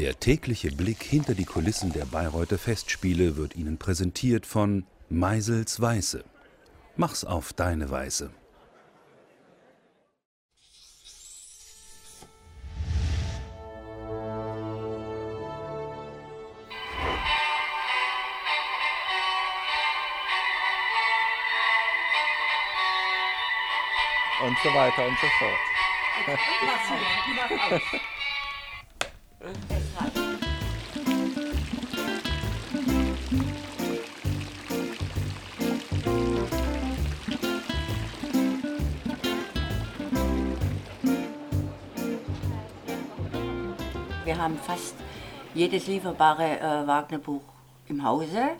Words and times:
Der 0.00 0.18
tägliche 0.18 0.72
Blick 0.72 1.02
hinter 1.02 1.34
die 1.34 1.44
Kulissen 1.44 1.92
der 1.92 2.06
Bayreuther 2.06 2.56
Festspiele 2.56 3.36
wird 3.36 3.54
Ihnen 3.54 3.76
präsentiert 3.76 4.46
von 4.46 4.86
Meisels 5.10 5.78
Weiße. 5.78 6.24
Mach's 6.96 7.22
auf 7.22 7.52
deine 7.52 7.90
Weise. 7.90 8.30
und 24.42 24.56
so 24.62 24.70
weiter 24.70 25.06
und 25.06 25.18
so 25.18 25.26
fort. 25.38 25.60
Wir 44.30 44.38
haben 44.38 44.56
fast 44.58 44.94
jedes 45.54 45.88
lieferbare 45.88 46.60
äh, 46.60 46.86
Wagner-Buch 46.86 47.42
im 47.88 48.04
Hause. 48.04 48.50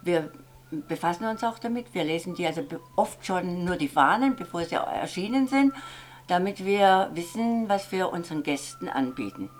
Wir 0.00 0.30
befassen 0.70 1.26
uns 1.26 1.44
auch 1.44 1.58
damit. 1.58 1.92
Wir 1.92 2.04
lesen 2.04 2.34
die 2.34 2.46
also 2.46 2.62
oft 2.96 3.26
schon 3.26 3.66
nur 3.66 3.76
die 3.76 3.88
Fahnen, 3.88 4.34
bevor 4.34 4.64
sie 4.64 4.76
erschienen 4.76 5.46
sind, 5.46 5.74
damit 6.26 6.64
wir 6.64 7.10
wissen, 7.12 7.68
was 7.68 7.92
wir 7.92 8.14
unseren 8.14 8.42
Gästen 8.42 8.88
anbieten. 8.88 9.50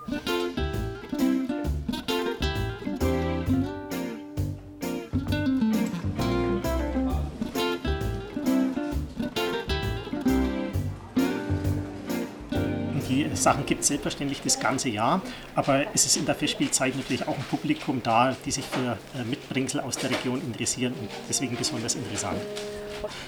Die 13.15 13.31
Sachen 13.35 13.65
gibt 13.65 13.83
es 13.83 13.89
selbstverständlich 13.89 14.41
das 14.43 14.59
ganze 14.59 14.89
Jahr, 14.89 15.23
aber 15.55 15.85
es 15.95 16.05
ist 16.05 16.17
in 16.17 16.27
der 16.27 16.35
Festspielzeit 16.35 16.97
natürlich 16.97 17.29
auch 17.29 17.37
ein 17.37 17.45
Publikum 17.49 18.03
da, 18.03 18.37
die 18.45 18.51
sich 18.51 18.65
für 18.65 18.99
äh, 19.17 19.25
Mitbringsel 19.25 19.81
aus 19.81 19.97
der 19.99 20.11
Region 20.11 20.41
interessieren 20.41 20.95
und 21.01 21.09
deswegen 21.29 21.57
besonders 21.57 21.95
interessant. 21.95 22.41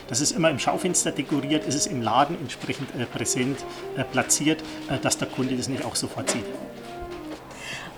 Das 0.08 0.20
ist 0.20 0.32
immer 0.32 0.50
im 0.50 0.58
Schaufenster 0.58 1.12
dekoriert, 1.12 1.68
es 1.68 1.76
ist 1.76 1.86
im 1.86 2.02
Laden 2.02 2.36
entsprechend 2.40 2.88
äh, 2.96 3.04
präsent 3.04 3.58
äh, 3.96 4.02
platziert, 4.02 4.64
dass 5.02 5.18
der 5.18 5.28
Kunde 5.28 5.56
das 5.56 5.68
nicht 5.68 5.84
auch 5.84 5.94
sofort 5.94 6.30
sieht. 6.30 6.46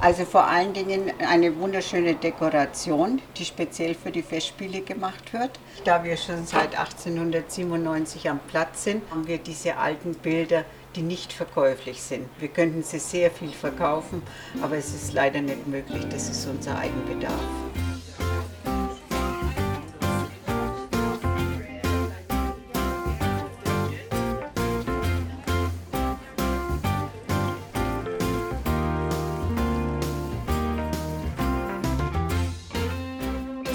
Also 0.01 0.25
vor 0.25 0.47
allen 0.47 0.73
Dingen 0.75 1.11
eine 1.19 1.57
wunderschöne 1.59 2.15
Dekoration, 2.15 3.21
die 3.37 3.45
speziell 3.45 3.97
für 3.97 4.13
die 4.13 4.23
Festspiele 4.23 4.83
gemacht 4.83 5.33
wird. 5.33 5.59
Da 5.85 6.05
wir 6.05 6.17
schon 6.17 6.47
seit 6.47 6.79
1897 6.79 8.31
am 8.31 8.39
Platz 8.47 8.85
sind, 8.85 9.03
haben 9.11 9.27
wir 9.27 9.39
diese 9.39 9.77
alten 9.77 10.15
Bilder, 10.15 10.65
die 10.95 11.03
nicht 11.03 11.33
verkäuflich 11.33 12.01
sind. 12.01 12.29
Wir 12.39 12.49
könnten 12.49 12.85
sie 12.85 13.01
sehr 13.01 13.33
viel 13.33 13.51
verkaufen, 13.51 14.23
aber 14.63 14.77
es 14.77 14.95
ist 14.95 15.15
leider 15.15 15.41
nicht 15.41 15.67
möglich. 15.67 16.05
Das 16.11 16.29
ist 16.29 16.47
unser 16.47 16.79
Eigenbedarf. 16.79 17.33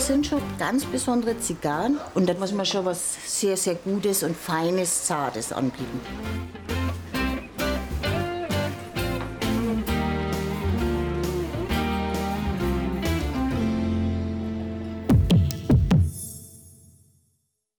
Das 0.03 0.09
sind 0.09 0.28
schon 0.28 0.41
ganz 0.59 0.84
besondere 0.84 1.40
Zigarren 1.40 1.97
und 2.14 2.28
da 2.28 2.34
muss 2.34 2.52
man 2.52 2.66
schon 2.66 2.84
was 2.84 3.16
sehr, 3.25 3.56
sehr 3.56 3.75
Gutes 3.75 4.24
und 4.24 4.36
Feines, 4.36 5.06
Zartes 5.06 5.53
anbieten. 5.53 6.02